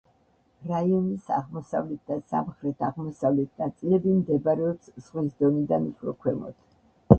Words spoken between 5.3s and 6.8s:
დონიდან უფრო ქვემოთ.